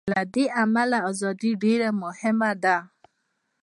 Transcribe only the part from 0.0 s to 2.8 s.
له دې امله ازادي ډېره مهمه ده.